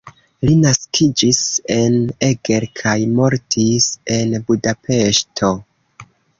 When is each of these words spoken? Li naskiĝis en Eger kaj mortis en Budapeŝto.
Li 0.47 0.53
naskiĝis 0.61 1.41
en 1.75 1.99
Eger 2.29 2.67
kaj 2.81 2.95
mortis 3.21 3.93
en 4.19 4.35
Budapeŝto. 4.51 5.57